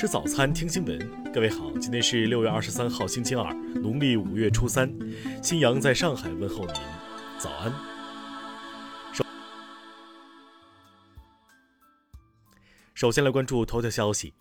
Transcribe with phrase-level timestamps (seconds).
[0.00, 0.96] 吃早餐，听新闻。
[1.32, 4.88] 各位好，今天是六月二十三号，星期二，农历五月初三。
[5.42, 6.74] 新阳在上海问候您，
[7.36, 7.72] 早安。
[9.12, 9.24] 首
[12.94, 14.32] 首先来关注头条消息。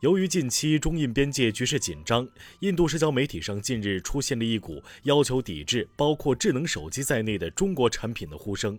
[0.00, 2.28] 由于近期中印边界局势紧张，
[2.58, 8.76] 印度社交媒体上近日出现了一股要求抵制包括智能手机在内的中国产品的呼声。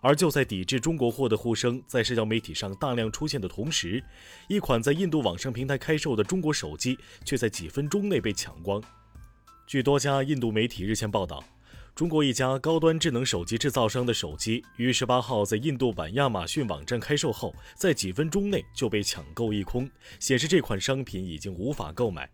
[0.00, 4.02] 而就在抵制中国货的呼声在社交媒体上大量出现的同时，
[4.48, 8.82] 一款在印度网上平台开售的中国手机却在几分钟内被抢光。
[9.66, 11.44] 据多家印度媒体日前报道，
[11.94, 19.90] 中国一家高端智能手机制造商的手机于十八号在印度版亚马逊网站开售后，在几分钟内就被抢购一空，
[20.20, 22.30] 显示这款商品已经无法购买。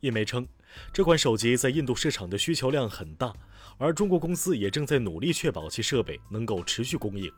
[0.00, 0.46] 印媒称，
[0.92, 3.32] 这款手机在印度市场的需求量很大。
[3.80, 7.30] 而中国公司也正在努力确保其设备能够持续供应。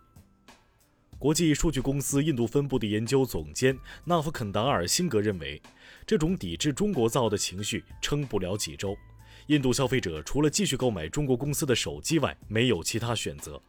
[1.19, 5.61] 国际数据公司印度分部的研究总监纳夫肯达尔辛格认为，
[6.07, 8.97] 这种抵制中国造的情绪撑不了几周。
[9.49, 13.61] 印度消费者除了继续购买中国公司的手机外，没有其他选择。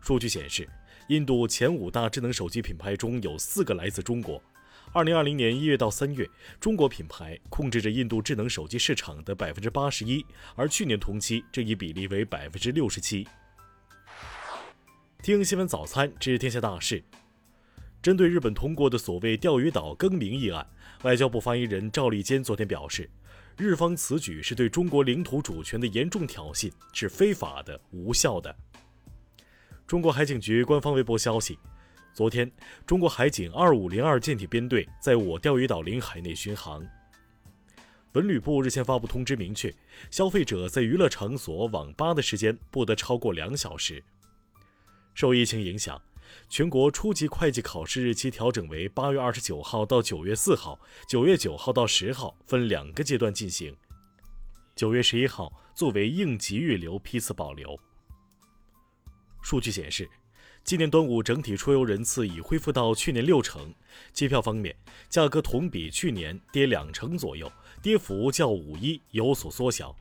[0.00, 0.66] 数据显示，
[1.08, 4.42] 印度前五大智能手机品牌中有四个来自中国。
[4.92, 10.24] 二零二零年一月到三月，中国品牌控制着印度智能手机市场的百分之八十一，
[10.56, 13.26] 而去年同期这一比例为百分之六十七。
[15.22, 17.02] 听新闻早餐知天下大事。
[18.00, 20.66] 针对日本通过的所谓钓鱼岛更名议案，
[21.02, 23.10] 外交部发言人赵立坚昨天表示，
[23.56, 28.54] 日方此举是对中国领土主权的严重挑衅，是非法的、无效的。
[29.86, 31.58] 中国海警局官方微博消息。
[32.18, 32.50] 昨天，
[32.84, 36.84] 中国海警二五零二舰艇编队在我钓鱼岛领海内巡航。
[38.14, 39.72] 文旅部日前发布通知，明确
[40.10, 44.02] 消费者在娱乐场所、网吧的时间不得超过两小时。
[45.14, 46.02] 受疫情影响，
[46.48, 53.72] 全国初级会计考试日期调整为八月二十九号到九月四号，九月九号到十号分两个阶段进行。
[54.74, 57.78] 九月十一号作为应急预留批次保留。
[59.40, 60.10] 数据显示。
[60.64, 63.74] 今年端午整体出游人次已恢复到去年六成。
[64.12, 64.76] 机票方面，
[65.08, 67.50] 价格同比去年跌两成左右，
[67.82, 69.96] 跌幅较五一有所缩小。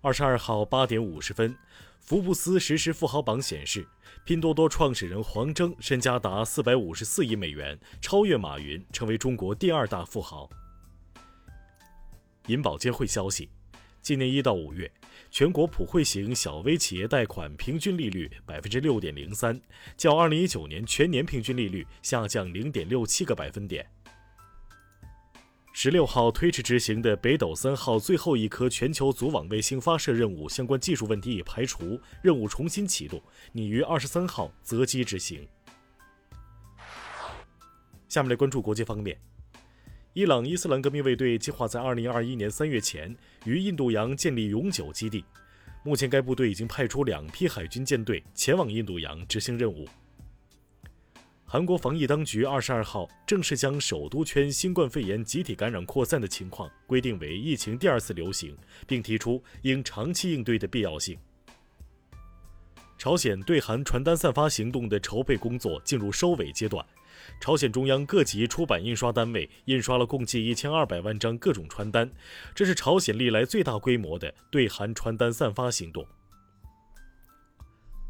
[0.00, 1.56] 二十二号八点五十分，
[2.00, 3.86] 福布斯实时富豪榜显示，
[4.24, 10.50] 拼多多创始人黄峥身家达四百五十四亿美元，超越马云，成为中国第二大富豪。
[12.46, 13.50] 银保监会消息。
[14.02, 14.90] 今年一到五月，
[15.30, 19.60] 全国普惠型小微企业贷款平均利率百分之六点零三，
[19.96, 23.86] 较二零一九年全年平均利率下降零点六七个百分点。
[25.72, 33.22] 十六号推迟执行的北斗三号最后一颗全球组网卫星发射任务相关技术问题已排除，任务重新启动，
[33.52, 35.46] 拟于二十三号择机执行。
[38.08, 39.16] 下面来关注国际方面。
[40.12, 45.24] 伊朗伊斯兰革命卫队计划在2021年3月前于印度洋建立永久基地。
[45.84, 49.86] 目前，该部队已经派出两批海军舰队前往印度洋执行任务。
[51.44, 58.56] 韩国防疫当局22号正式将首都圈新冠肺炎集体感染扩散的情况规定为疫情第二次流行，
[58.88, 61.16] 并提出应长期应对的必要性。
[62.98, 66.84] 朝鲜对韩传单散发行动的筹备工作进入收尾阶段。
[67.40, 72.10] 朝鲜中央各级出版印刷单位印刷了共计一千二百万张各种传单，
[72.54, 76.06] 这是朝鲜历来最大规模的对韩传单散发行动。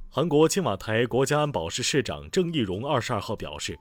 [0.08, 3.78] 韩国青瓦台国家安保室室长郑义溶二十二号表示，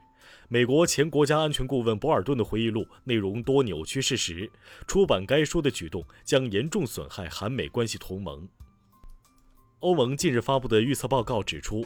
[0.47, 4.51] 美国前国家安全顾问博尔顿的回忆录内容多扭曲事实，
[4.85, 8.47] 出版该书的举动将严重损害韩美关系同盟。
[9.79, 11.85] 欧盟近日发布的预测报告指出。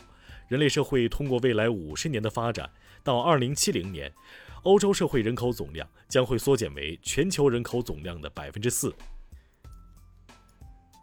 [0.53, 2.69] 人类社会通过未来五十年的发展，
[3.03, 4.13] 到二零七零年，
[4.61, 8.93] 欧洲社会人口总量将会缩减为全球人口总量的百分之四。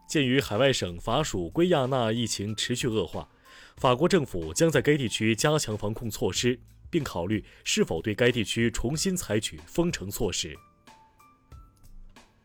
[0.09, 3.29] 鉴于海外省法属圭亚那疫情持续恶化，
[3.77, 6.57] 法国政府将在该地区加强防控措施，
[6.89, 10.57] 并考虑是否对该地区重新采取封城措施。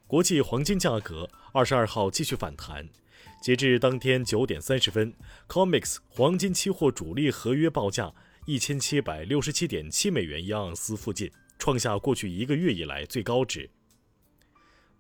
[0.08, 2.88] 国际黄金价格二十二号继续反弹。
[3.42, 5.12] 截至当天九点三十分
[5.48, 8.14] ，COMEX 黄金期货主力合约报价
[8.46, 13.68] 一千七百六十七点七美元一盎司附近，创下过去一个月以来最高值。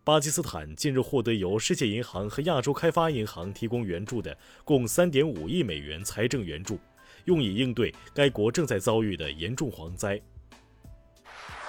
[0.03, 6.79] 巴基斯坦近日获得由世界银行和亚洲开发银行提供援助的共三点五亿美元财政援助，
[7.25, 10.19] 用以应对该国正在遭遇的严重蝗灾。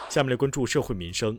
[0.09, 1.39] 下面来关注社会民生。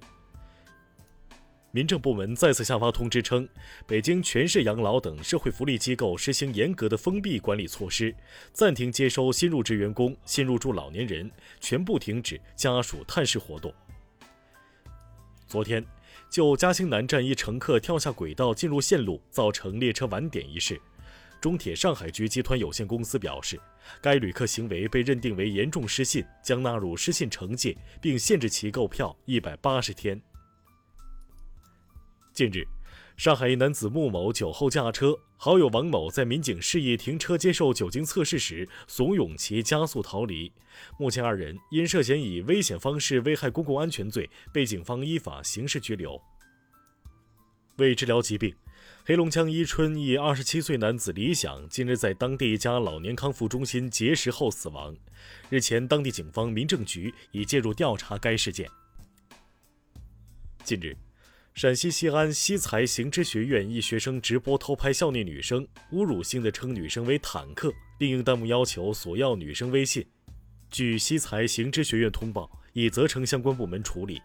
[1.78, 3.48] 民政部门再次下发通知称，
[3.86, 8.12] 北京全市养老等社会福利机构实行严格的封闭管理措施，
[8.52, 11.30] 暂停接收新入职员工、新入住老年人，
[11.60, 13.72] 全部停止家属探视活动。
[15.46, 15.86] 昨天，
[16.32, 20.82] 就嘉兴南站一乘客跳下轨道进入线路，造成列车晚点一事，
[21.40, 23.62] 中铁上海局集团有限公司表示，
[24.02, 30.20] 该旅客行为被认定为严重失信，将纳入失信惩戒，并限制其购票一百八十天。
[32.38, 32.68] 近日，
[33.18, 40.52] 上海一男子穆某酒后驾车，好友王某在民警示意停车接受酒精测试时，怂恿其加速逃离。
[41.00, 46.22] 目前，二人因涉嫌以危险方式危害公共安全罪，被警方依法刑事拘留。
[47.78, 48.54] 为治疗疾病，
[49.04, 54.96] 黑龙江伊春一二十七岁男子李想近日在当地一家老年康复中心节食后死亡。
[55.50, 58.70] 日前，当地警方民政局已介入调查该事件。
[60.64, 60.96] 近日。
[61.58, 70.06] 陕西西安西财行知学院一学生直播偷拍校内女生，侮辱性的称女生为“坦克”，并应弹幕要求索要女生微信。
[70.70, 74.22] 据西财行知学院通报，已责成相关部门处理。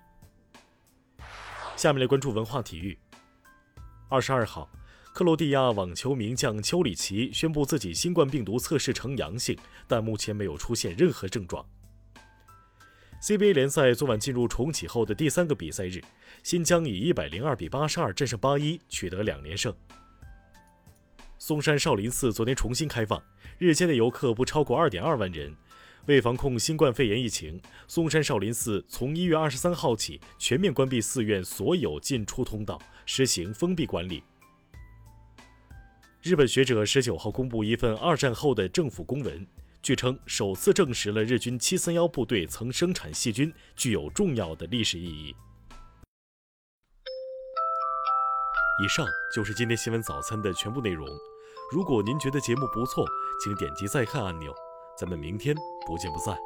[1.75, 2.99] 下面来关注文化体育。
[4.11, 4.71] 二十二号，
[5.15, 9.57] 克罗地亚网球名将丘里奇宣布自己新冠病毒测试呈阳性，
[9.89, 11.65] 但目前没有出现任何症状。
[13.23, 16.03] CBA 联赛昨晚进入重启后的第三个比赛日，
[16.43, 19.73] 新疆以一百零二比八十二战胜八一，取得两连胜。
[21.39, 23.23] 嵩山少林寺昨天重新开放，
[23.59, 25.55] 日间的游客不超过二点二万人。
[26.07, 32.77] 为防控新冠肺炎疫情，嵩山少林寺从一月二十三号起全面关闭寺院所有进出通道，
[33.07, 34.25] 实行封闭管理。
[36.23, 39.47] 日本学者十九号公布一份二战后的政府公文。
[39.83, 45.35] 据称，首次证实了日军七三幺部队曾生产细菌，具有重要的历史意义。
[48.85, 51.09] 以上就是今天新闻早餐的全部内容。
[51.73, 53.05] 如果您觉得节目不错，
[53.43, 54.55] 请点击再看按钮。
[54.97, 56.37] 咱们明天不见不散。